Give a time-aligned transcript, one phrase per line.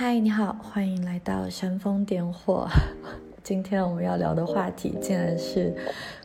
[0.00, 2.68] 嗨，你好，欢迎来到煽风点火。
[3.42, 5.74] 今天我们要聊的话题竟然是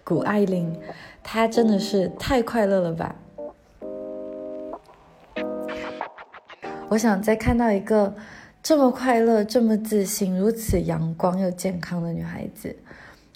[0.03, 0.79] 谷爱凌，
[1.24, 3.16] 她真的是太快乐了吧！
[6.88, 8.14] 我想再看到一个
[8.62, 12.76] 这么快乐、这么自信、如此阳光又健康的女孩子。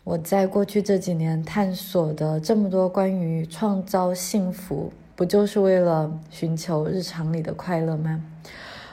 [0.04, 8.24] 我在过去这几年探索的这么多关于创造幸福，不就是为了寻求日常里的快乐吗？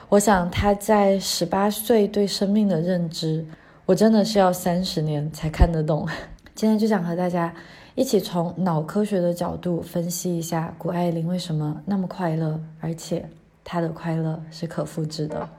[0.09, 3.43] 我想他在十八岁对生命的认知，
[3.87, 6.07] 我真的是要三十年才看得懂。
[6.53, 7.53] 今天就想和大家
[7.95, 13.27] 一起从脑科学的角度分析一下谷爱凌为什么那么快乐，而且
[13.63, 15.49] 她的快乐是可复制的。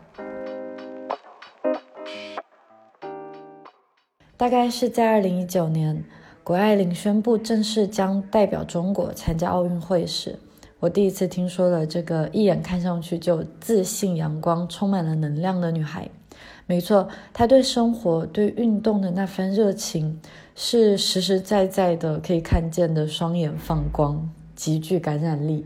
[4.37, 6.05] 大概是在二零一九年，
[6.45, 10.39] 谷爱凌宣布正式将代表中国参加奥运会时，
[10.79, 16.09] 我第一次听说了这个一眼看上去就自信、阳光、充满了能量的女孩。
[16.67, 20.21] 没错，她对生活、对运动的那番热情，
[20.55, 25.65] 是实实在在的可以看见的，双眼放光，极具感染力。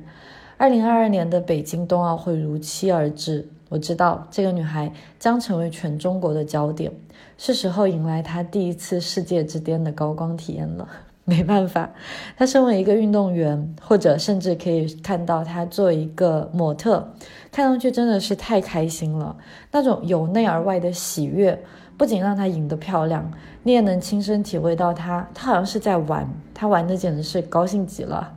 [0.57, 3.49] 二零二二年的北京冬奥会如期而至。
[3.69, 6.93] 我知道这个女孩将成为全中国的焦点，
[7.37, 10.89] 是时候迎来她第一次世界之巅的高光体验了。
[11.31, 11.89] 没办法，
[12.37, 17.09] 他身为一个运动员，或者甚至可以看到他做一个模特，
[17.53, 19.37] 看上去真的是太开心了。
[19.71, 21.57] 那种由内而外的喜悦，
[21.97, 23.31] 不仅让她赢得漂亮，
[23.63, 28.33] 你也能亲身体会到她，她好像是在玩，她玩的简直是高兴极了。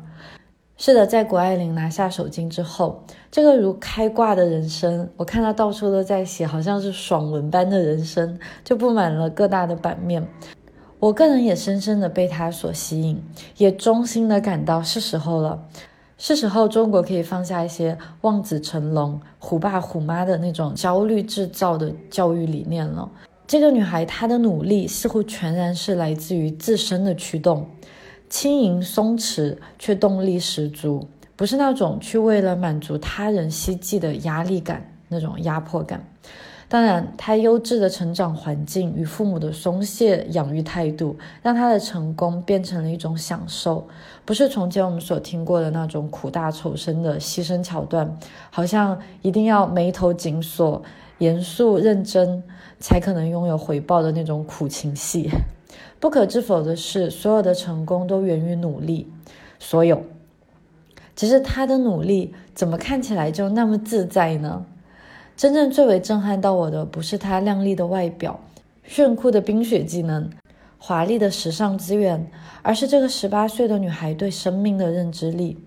[0.78, 10.24] 是的，在谷爱凌拿下首金之后，这个如开挂的人生，我看到到处都在写，好像是爽文般的人生，就布满了各大的版面。
[11.04, 13.22] 我个人也深深的被他所吸引，
[13.58, 15.62] 也衷心的感到是时候了，
[16.18, 23.12] 是时候中国可以放下一些望子成龙、虎爸虎妈的那种焦虑制造的教育理念了。
[23.46, 27.68] 这个女孩她的努力似乎全然是来自于自身的驱动。
[28.30, 36.02] 轻盈松弛，却动力十足，不是那种去为了满足他人希冀的压力感，那种压迫感。
[36.74, 43.88] 当然，他优质的成长环境与父母的松懈养育态度，让他的成功变成了一种享受，
[44.26, 48.18] 不是从前我们所听过的那种苦大仇深的牺牲桥段，
[48.50, 50.82] 好像一定要眉头紧锁、
[51.20, 52.42] 严肃认真，
[52.80, 55.30] 才可能拥有回报的那种苦情戏。
[56.02, 59.08] 不可置否的是，所有的成功都源于努力。
[59.60, 60.02] 所有，
[61.16, 64.66] 只是他的努力怎么看起来就那么自在呢？
[65.44, 68.40] 真正最为震撼到我的，不是他靓丽的外表、
[68.86, 70.30] 炫酷的冰雪技能、
[70.78, 72.32] 华丽的时尚资源，
[72.62, 75.58] 而是这个十八岁的女孩对生命的认知力。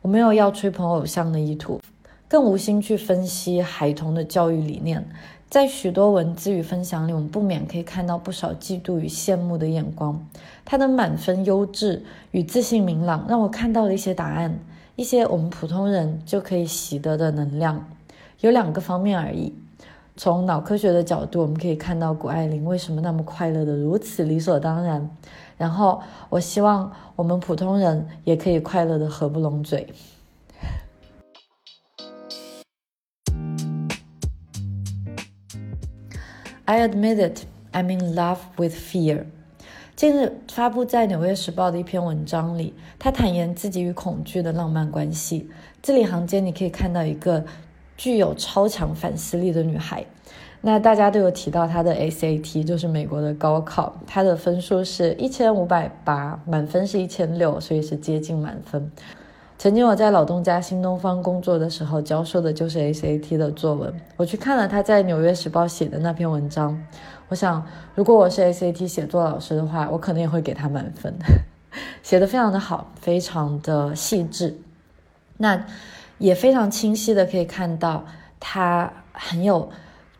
[0.00, 1.80] 我没有要吹捧偶像的意图，
[2.28, 5.04] 更无心去分析孩童的教育理念。
[5.50, 10.24] 在许多文字与分享里，我们不免可以看到不少嫉妒与羡慕的眼光。
[10.64, 14.56] 他的满分优质与自信明朗，让我看到了一些答案，
[14.94, 17.84] 一些我们普通人就可以习得的能量。
[18.40, 19.54] 有两个方面而已。
[20.16, 25.10] 从脑科学的角度，我们可以看到谷爱凌为什么那么快乐的如此理所当然。
[25.58, 29.86] 然后，我希望我们普通人也可以快乐的合不拢嘴。
[36.64, 39.24] I admit it, I'm in love with fear。
[39.94, 45.50] 近日发布在《纽约时报》的一篇文章里，他坦言自己与恐惧的浪漫关系。
[45.80, 47.44] 字里行间你可以看到一个
[47.96, 50.04] 具有超强反思力的女孩。
[50.62, 58.90] 那大家都有提到她的 SAT，就是美国的高考，她的分数是一千五百八，满分是一千六，所以是接近满分。
[59.58, 63.94] 曾经我在老东家新东方工作的时候，教授的就是 SAT 的作文。
[64.16, 66.78] 我去看了他在《纽约时报》写的那篇文章，
[67.28, 67.64] 我想，
[67.94, 71.14] 如果我是 SAT 写作老师的话，我可能也会给他满分。
[72.02, 74.58] 写的非常的好，非常的细致，
[75.38, 75.64] 那
[76.18, 78.04] 也非常清晰的可以看到
[78.40, 79.68] 他很有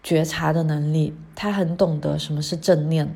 [0.02, 3.08] 觉察的能力，他很懂得什么是正念。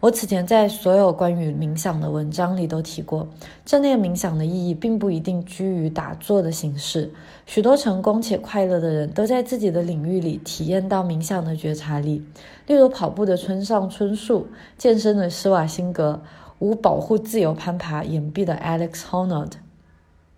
[0.00, 3.28] 我此前在所有关于冥想的文章里都提过，
[3.66, 7.12] 正念冥想的意义并不一定居于打坐的形式。
[7.44, 12.24] 许多成功且快乐的人都在自己的领域里体验到冥想的觉察力，
[12.66, 14.46] 例如跑步的村上春树、
[14.78, 16.22] 健身的施瓦辛格、
[16.60, 19.52] 无保护自由攀爬岩壁的 Alex Honnold，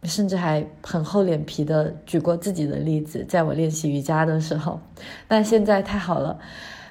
[0.05, 4.81] 甚至还很厚脸皮的举过自己的例子，在我练习瑜伽的时候。
[5.29, 6.39] 那现在太好了。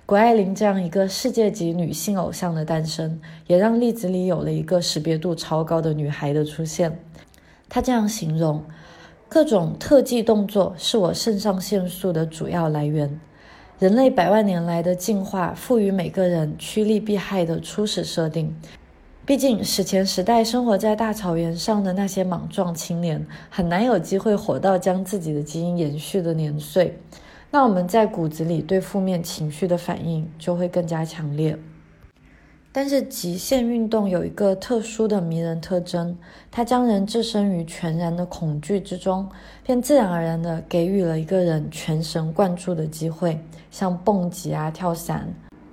[0.06, 7.00] 谷爱凌这样一个世界级女性偶像的诞生，也让例子里有了一个识别度超高的女孩的出现。
[7.70, 8.62] 她这样形容：
[9.30, 13.20] 各种特技动作是我肾上腺素的主要来源。
[13.80, 18.54] 人类百万年来的进化赋予每个人趋利避害的初始设定。
[19.24, 26.98] 毕竟史前时代生活在大草原上的那些莽撞青年，很难有机会活到将自己的基因延续的年岁。
[27.52, 31.56] 那我们在骨子里对负面情绪的反应就会更加强烈。
[32.72, 36.18] 但是极限运动有一个特殊的迷人特征，
[36.50, 39.30] 它将人置身于全然的恐惧之中，
[39.64, 43.40] 便自然而然地给予了一个人全神贯注的机会。
[43.70, 45.32] 像蹦极啊、跳伞、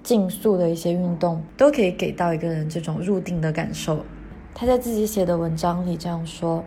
[0.09, 4.07] 竞速的一些运动，都可以给到一个人这种入定的感受。
[4.55, 6.65] 他在自己写的文章里这样说：“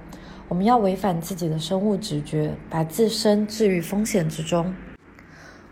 [0.47, 4.71] 我们要违反自己的生物直觉，把自身置于风险之中。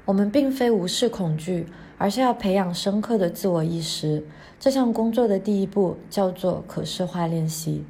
[0.03, 1.67] 我们并非无视恐惧，
[1.99, 4.25] 而是要培养深刻的自我意识。”
[4.59, 7.85] 这项工作的第一步叫做可视化练习。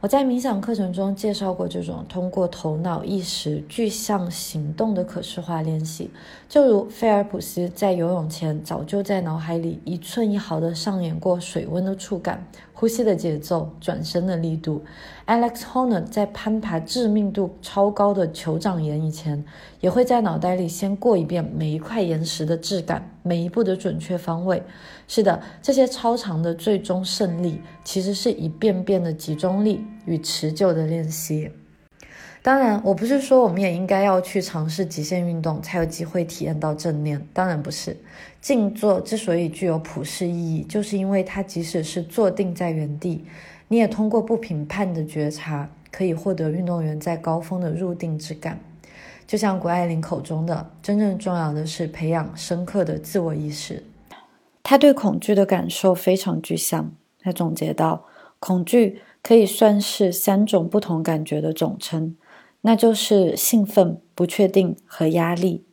[0.00, 6.10] 我在冥想课程中介绍过这种通过头脑意识具象行动的可视化练习，
[6.48, 12.42] 就如菲尔普斯在游泳前早就在脑海里一寸一毫地上演过水温的触感、
[12.72, 14.82] 呼吸的节奏、转身的力度。
[15.26, 19.44] Alex Honnold 在攀爬致命度超高的酋长岩以前，
[19.82, 24.62] 也会在脑袋里先过一遍每一块岩石的质感、每一步的准确方位。
[25.12, 31.50] 是的，这些超长的最终胜利，其实是一遍遍的集中力与持久的练习。
[32.42, 37.96] 当然，我不是说我们也应该要去尝试极限运动才有机会体验到正念，当然不是。
[38.40, 43.24] 静坐之所以具有普世意义，就是因为它即使是坐定在原地，
[43.66, 48.60] 你也通过不评判的觉察，可以获得运动员在高峰的入定之感。
[49.26, 53.82] 就像谷爱凌口中的，真正重要的是培养深刻的自我意识。
[54.62, 56.92] 他对恐惧的感受非常具象。
[57.22, 58.06] 他总结到，
[58.38, 62.16] 恐惧可以算是三种不同感觉的总称，
[62.62, 65.64] 那就是兴奋、不确定和压力。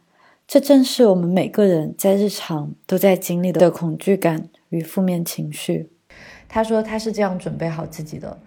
[0.46, 5.90] 这正是我们每个人在日常都在经历的恐惧感与负面情绪。
[6.50, 8.38] 他说他是这样准备好自己的：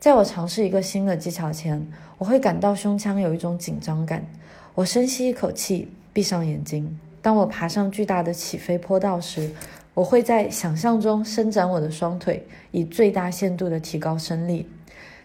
[0.00, 1.86] 在我尝试一个新的技巧前，
[2.18, 4.26] 我会感到胸腔有一种紧张感。
[4.74, 6.98] 我深吸一口气，闭上眼睛。
[7.22, 9.50] 当我爬上巨大的起飞坡道时，
[9.94, 14.68] 我会在想象中伸展我的双腿，以最大限度地提高升力。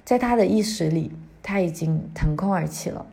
[0.06, 1.12] 在他的意识里，
[1.42, 3.04] 他已经腾空而起了。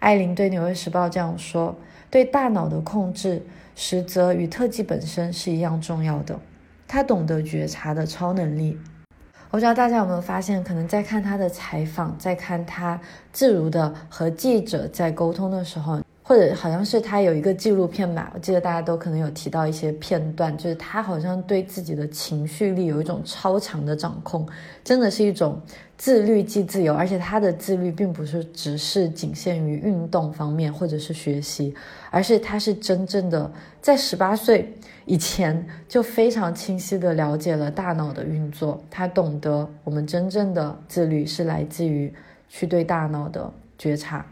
[0.00, 1.76] 艾琳对《纽约时报》这样说
[2.10, 3.40] ：“对大脑的控制，
[3.76, 6.36] 实则与特技本身是一样重要的。
[6.88, 8.76] 他懂得觉察的超能力。”
[9.50, 13.00] 我不知道大家有没有发现，可能在看他的采访，在看他
[13.32, 16.00] 自如的和记者在沟通的时候。
[16.32, 24.48] 或者好像是他有一个纪录片吧，我记得大家都可能有提到一些片段，就是他好像对自己的情绪力有一种超强的掌控，
[24.82, 25.60] 真的是一种
[25.98, 31.74] 自律即自由，而且他的自律并不是只是仅限于运动方面或者是学习，
[32.10, 33.52] 而是他是真正的
[33.82, 34.72] 在十八岁
[35.04, 42.10] 以前就非常清晰的了解了大脑的运作，他懂得我们真正的自律是来自于
[42.48, 44.24] 去对大脑的觉察。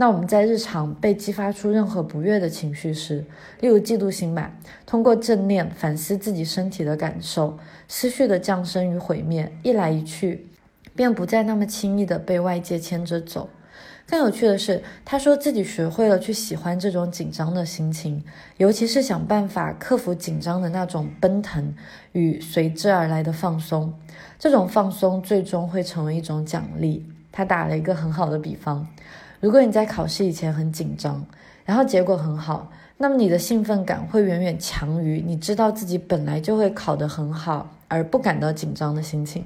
[0.00, 3.24] 那我们在日常被激发出任何不悦的情绪时，
[3.58, 4.52] 例如嫉妒心吧，
[4.86, 7.58] 通过正念反思自己身体的感受，
[7.88, 10.46] 思绪的降生与毁灭一来一去，
[10.94, 13.50] 便不再那么轻易的被外界牵着走。
[14.06, 18.22] 更有趣的是，他说自己学会了去喜欢这种紧张的心情，
[18.56, 21.74] 尤其是想办法克服紧张的那种奔腾
[22.12, 23.92] 与随之而来的放松。
[24.38, 27.04] 这种放松最终会成为一种奖励。
[27.32, 28.86] 他打了一个很好的比方。
[29.40, 31.24] 如果你在考试以前很紧张，
[31.64, 39.44] 然后结果很好，那么你的兴奋感会远远强于你知道自己本来就会考得很好而不感到紧张的心情。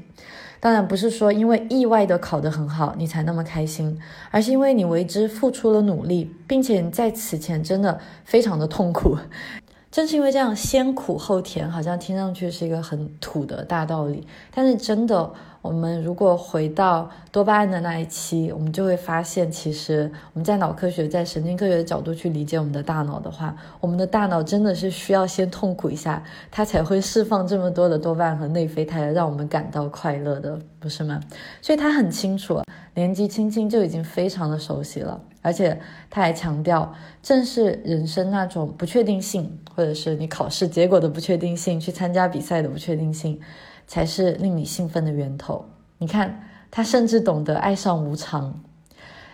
[0.59, 9.19] 当然不是说因为意外的考得很好你才那么开心，而是因为你为之付出了努力，并且你在此前真的非常的痛苦。
[9.93, 15.31] 正是因为这样先苦后甜，好像听上去是一个很土的大道理，但是真的。
[15.63, 31.21] 我们如果回到多巴胺的那一期，我们就会发现，其实我们在脑科学、在神经科学的角度去理解我们的大脑的话，我们的大脑真的是需要先痛苦一下，它才会释放这么多的多巴胺和内啡肽，让我们感到快乐的，不是吗？
[31.63, 32.61] 所以他很清楚，
[32.95, 36.93] 年纪轻轻就已经非常的熟悉了，而且他还强调，
[37.23, 43.41] 正是人生那种不确定性，或者是你考试结果的不确定性，去参加比赛的不确定性。
[43.87, 45.69] 才是令你兴奋的源头。
[45.99, 48.63] 你看，他甚至懂得爱上无常。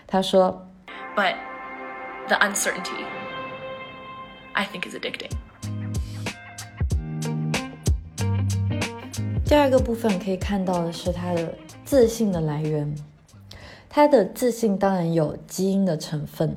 [0.06, 0.66] 他说
[1.16, 1.34] ：“But
[2.26, 3.04] the uncertainty,
[4.52, 5.30] I think, is addicting.”
[9.44, 12.94] 第二个部分可以看到的是他的自信的来源。
[13.88, 16.54] 他的自信当然有基因的成分。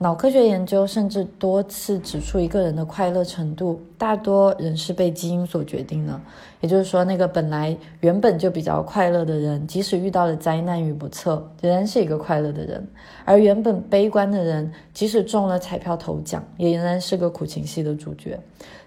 [0.00, 6.20] 脑科学研究甚至多次指出，一个人的快乐程度，大多人是被基因所决定的。
[6.60, 12.80] 也就是说，那个本来原本就比较快乐的人，即使遇到了灾难与不测，仍然是一个快乐的人；
[13.24, 18.38] 而原本悲观的人，即使中了彩票头奖，也仍然是个苦情戏的主角。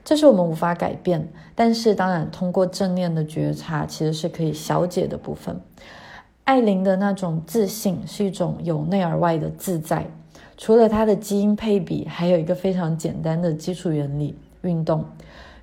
[0.05, 5.59] 这是我们无法改变，但是当然，通过正念的觉察，其实是可以消解的部分。
[6.45, 10.07] 艾琳的那种自信，是一种由内而外的自在。
[10.61, 15.03] 除了它的基因配比，还有一个非常简单的基础原理：运动。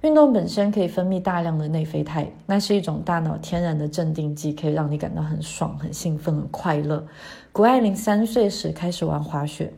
[0.01, 7.07] 运动本身可以分泌大量的内啡肽，那是一种大脑天然的镇定剂，可以让你感到很爽、很兴奋、很快乐。
[7.53, 9.73] 谷爱凌三岁时开始玩滑雪。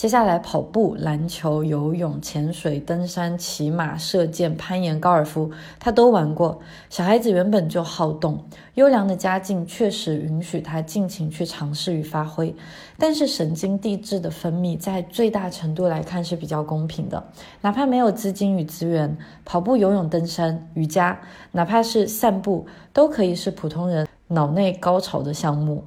[0.00, 6.58] 接下来，跑步、篮球、游泳、潜水、登山、骑马、射箭、攀岩、高尔夫，他都玩过。
[6.88, 8.42] 小孩子原本就好动，
[8.76, 12.56] 优良的家境确实允许他尽情去尝试与发挥。
[12.96, 17.22] 但是，神经递质的分泌在最大程度来看是比较公平的。
[17.60, 19.14] 哪怕没有资金与资源，
[19.44, 21.20] 跑步、游泳、登山、瑜伽，
[21.52, 22.64] 哪怕是散步，
[22.94, 25.84] 都可以是普通人脑内高潮的项目。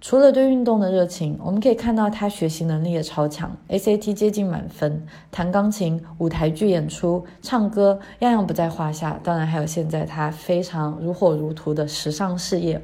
[0.00, 9.18] 除了对运动的热情，我们可以看到他学习能力也超强，SAT 接近满分，弹钢琴、舞台剧演出、唱歌，样样不在话下。
[9.24, 12.80] 当然，还有现在他非常如火如荼的时尚事业。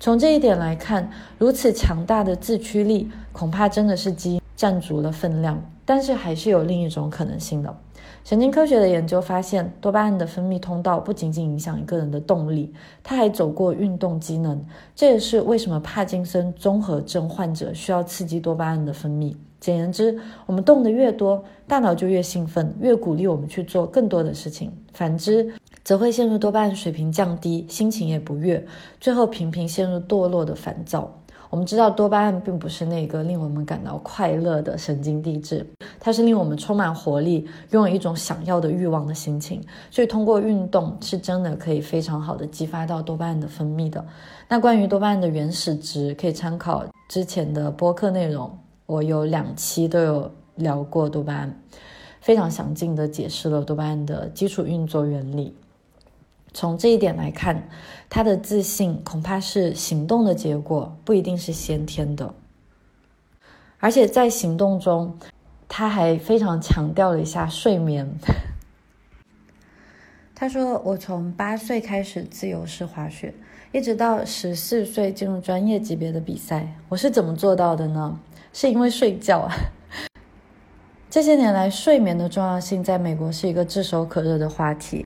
[0.00, 5.62] 从这一点来看，如此强大的自驱力，恐怕真的是基因占足了分量。
[5.84, 7.76] 但是，还是有另一种可能性的。
[8.24, 14.64] 神经科学的研究发现，多巴胺的分泌通道不仅仅影响一个人的动力，它还走过运动机能。
[14.96, 19.36] 这也是为什么帕金森综合症患者需要刺激多巴胺的分泌。
[19.60, 25.52] 简言之，我们动得越多，大脑就越兴奋，越鼓励我们去做更多的事情；反之，
[25.82, 28.66] 则会陷入多巴胺水平降低，心情也不悦，
[28.98, 31.12] 最后频频陷入堕落的烦躁。
[31.54, 35.64] 我们知道多巴胺并不是那个令我们感到快乐的神经递质，
[36.00, 39.62] 它是令我们充满活力、拥有一种想要的欲望的心情。
[39.88, 44.04] 所以通过运动是真的可以非常好的激发到多巴胺的分泌的。
[44.48, 48.50] 那关于多巴胺的原始值，可以参考之前的播客内容，
[48.86, 51.56] 我有两期都有聊过多巴胺，
[52.20, 55.54] 非常详尽的解释了多巴胺的基础运作原理。
[56.54, 57.68] 从这一点来看，
[58.08, 62.32] 他的自信恐怕是行动的结果，不一定是先天的。
[63.80, 65.18] 而且在行动中，
[65.68, 68.08] 他还非常强调了一下睡眠。
[70.32, 73.34] 他说：“我从八岁开始自由式滑雪，
[73.72, 78.18] 一直到十四岁进入专业级别的比赛，我是怎么做到的呢？
[78.52, 79.52] 是因为睡觉啊。
[81.10, 85.04] 这些年来，睡眠的重要性在美国是一个炙手可热的话题。”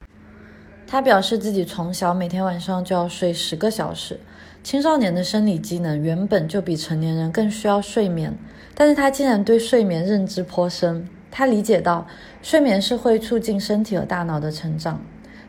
[0.90, 4.18] 他表示自己从小每天晚上就要睡十个小时。
[4.64, 8.34] 青少年的生理机能原本就比成年人更需要睡眠，
[8.74, 11.06] 但是他竟然对睡眠认知颇深。
[11.30, 12.06] 他理解到
[12.40, 15.00] 睡眠是会促进身体和大脑的成长，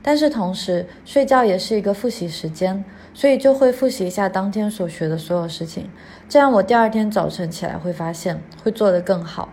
[0.04, 5.90] 但是同时睡觉也是一个复习时间，所以就会复习一下当天所学的所有事情。
[6.28, 9.48] 这样我第二天早晨起来会发现会做得更好。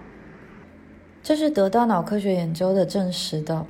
[1.23, 3.65] 这是得到脑科学研究的证实的。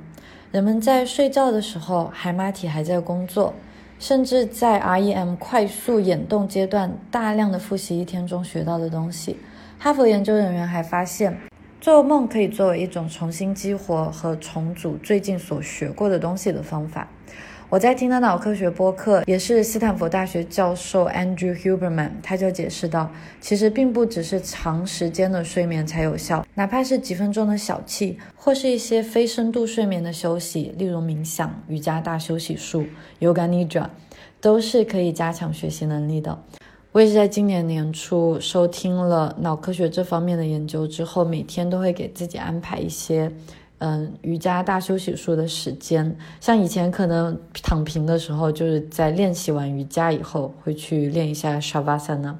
[0.57, 3.53] 人们在睡觉的时候，海马体还在工作，
[3.99, 9.37] 甚至在 REM 快速眼动阶段，大量的复习一天中学到的东西。
[9.77, 11.37] 哈佛研究人员还发现，
[11.79, 17.07] 做梦可以作为一种重新激活和重组最近所学过的东西的方法。
[17.69, 32.85] 我在听的脑科学播客也是斯坦福大学教授 Andrew Huberman，他就解释到，其实并不只是长时间的睡眠才有效，哪怕是几分钟的小憩，或是一些非深度睡眠的休息，例如冥想、瑜伽大休息术
[33.19, 33.89] Yoga Nidra，
[34.39, 36.41] 都是可以加强学习能力的。
[36.93, 43.29] 我也是在今年年初收听了脑科学这方面的研究之后，每天都会给自己安排一些。
[43.79, 52.35] 嗯，瑜伽大休息术的时间，像以前可能躺平的时候，就是在练习完瑜伽以后会去练一下 Shavasana。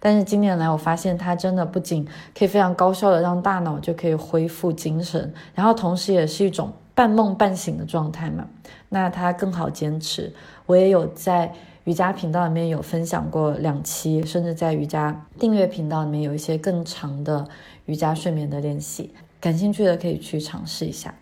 [0.00, 2.04] 但是今年来，我发现它真的不仅
[2.36, 8.48] 可以非常高效的让大脑就可以恢复精神，然后同时也是一种半梦半醒的状态嘛。
[8.88, 10.32] 那它更好坚持。
[10.66, 11.52] 我也有在
[11.84, 17.46] 瑜伽频道里面有分享过两期，甚至在瑜伽订阅频道里面有一些更长的
[17.86, 19.12] 瑜伽睡眠的练习。
[19.40, 21.14] 感兴趣的可以去尝试一下，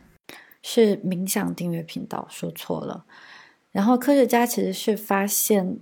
[0.62, 3.04] 是冥想订阅频道，说错了。
[3.70, 5.78] 然后科学家其实是发现，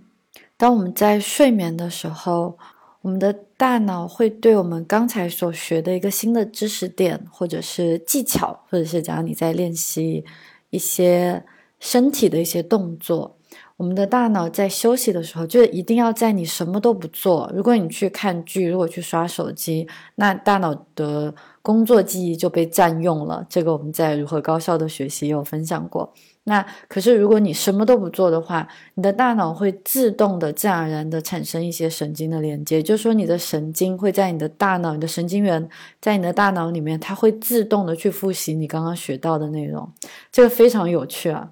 [0.57, 2.59] 当我们在睡眠的时候，
[3.01, 10.25] 我们的大脑会对我们刚才所学的一个新的知识点，或者是技巧，或者是假如你在练习
[10.71, 11.45] 一些
[11.79, 13.39] 身体的一些动作。
[13.77, 17.51] 我们的大脑在休息的时候，就一定要在你什么都不做。
[17.55, 21.35] 如果你去看剧，如果去刷手机，那大脑的
[21.67, 23.45] 工作记忆就被占用了。
[23.51, 26.13] 这个我们在如何高效的学习也有分享过。
[26.45, 35.69] 那可是如果你什么都不做的话，你的大脑会自动的、自然而然的产生一些神经的连接，就是说你的神经会在你的大脑、你的神经元
[36.01, 39.91] 在你的大脑里面，它会自动的去复习你刚刚学到的内容。
[40.31, 41.51] 这个非常有趣啊，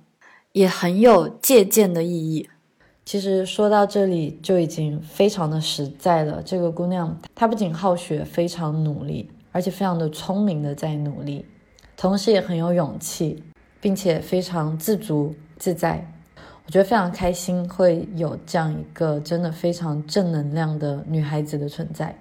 [0.52, 2.49] 也很有借鉴的意义。
[3.04, 6.40] 其实说到这里就已经非常的实在了。
[6.42, 11.46] 这个姑娘她不仅好学，非常努力，而且非常的聪明的在努力，
[11.96, 13.40] 同时也很有勇气，
[13.80, 16.04] 并且非常自足自在。
[16.66, 22.12] 我觉得非常开心，会有这样一个真的非常正能量的女孩子的存在。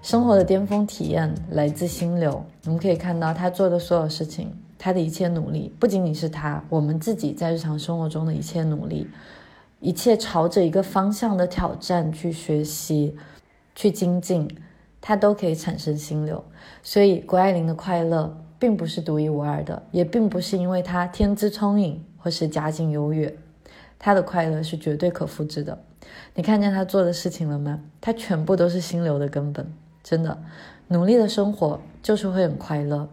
[0.00, 2.42] 生活的巅峰体验来自心流。
[2.64, 9.06] 我们可以看到他做的所有事情，他的一切努力，不仅仅是他，我们自己在日常生活中的一切努力，
[9.80, 13.16] 一切朝着一个方向的挑战去学习、
[13.74, 14.48] 去精进，
[15.00, 16.44] 它都可以产生心流。
[16.82, 23.34] 所以，谷爱凌的快乐并不是独一无二的，也并不是因为她天资聪颖或是家境优越，
[23.98, 25.78] 她的快乐是绝对可复制的。
[26.34, 27.80] 你看见她做的事情了吗？
[28.00, 29.66] 她全部都是心流的根本。
[30.02, 30.38] 真的，
[30.88, 33.08] 努力的生活就是会很快乐。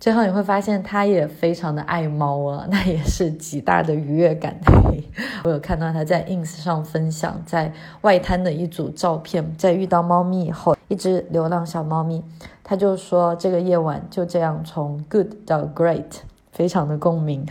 [0.00, 4.58] 最后你会发现，他也非常的爱猫啊，那也是极大的愉悦感。
[5.44, 12.24] 我有看到他在 ins 上分享在外滩的一组照片，在遇到猫咪以后，一只流浪小猫咪，
[12.64, 16.06] 他就说这个夜晚就这样从 good 到 great，
[16.50, 17.44] 非常的共鸣。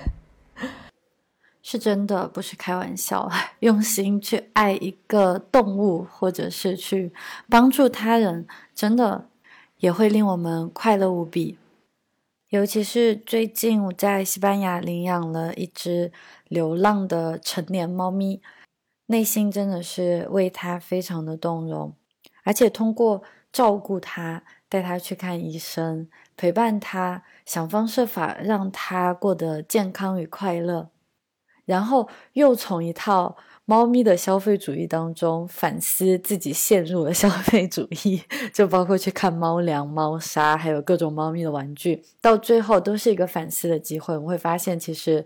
[1.61, 3.29] 是真的，不是开玩笑。
[3.59, 7.13] 用心去爱一个动物，或者是去
[7.47, 9.25] 帮助他人，真的
[9.77, 11.59] 也会令我们快乐无比。
[12.49, 16.11] 尤其是最近我在西班牙领养了一只
[16.47, 18.41] 流浪的成年猫咪，
[19.05, 21.93] 内心真的是为它非常的动容。
[22.43, 23.21] 而且通过
[23.53, 30.89] 照顾它，带它去看医生，陪伴它，想方设法让它过得健康与快乐。
[31.65, 33.37] 然后又从一套
[33.69, 38.19] 猫咪的消费主义当中反思自己陷入了消费主义，
[38.51, 44.15] 就包括去看猫粮、猫砂，还有各种猫咪的玩具，到最后都是一个反思的机会。
[44.15, 45.23] 我们会发现，其实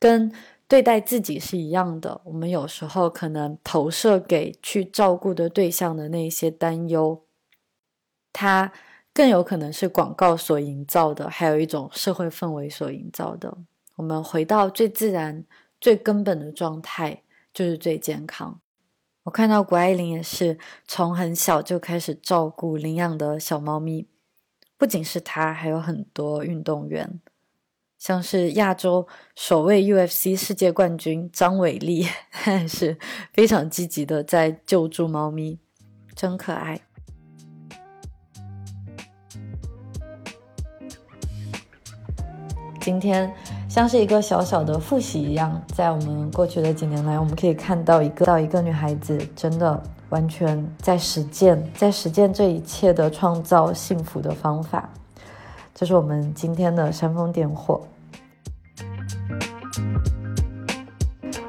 [0.00, 0.32] 跟
[0.66, 2.20] 对待自己是一样的。
[2.24, 7.22] 我们有时候可能投射给去照顾的对象的那些担忧，
[8.32, 8.72] 它
[9.12, 13.56] 更有可能是广告所营造的，还有一种社会氛围所营造的。
[13.94, 15.44] 我们回到最自然。
[15.80, 17.22] 最根本的状态
[17.54, 18.60] 就是最健康。
[19.22, 24.06] 我看到谷爱凌也是从很小就开始照顾领养的小猫咪，
[24.76, 27.20] 不仅是她，还有很多运动员，
[27.96, 32.06] 像是亚洲首位 UFC 世界冠军张伟丽，
[32.46, 32.98] 也 是
[33.32, 35.58] 非常积极的在救助猫咪，
[36.14, 36.80] 真可爱。
[42.80, 43.34] 今天。
[43.74, 54.88] 像是一个小小的复习一样，在我们过去的几年来，我们可以看到一个到一个女孩子真的完全在实践，在实践这一切的创造幸福的方法。
[55.74, 57.80] 这是我们今天的煽风点火，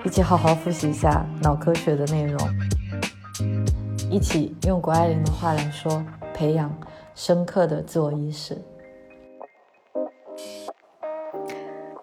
[0.03, 2.39] 一起好好复习一下脑科学的内容，
[4.09, 6.75] 一起用谷爱凌的话来说，培养
[7.13, 8.59] 深刻的自我意识。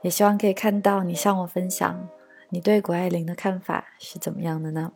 [0.02, 2.08] 也希望可以看到你向我分享，
[2.50, 4.92] 你对谷爱凌的看法是怎么样的呢？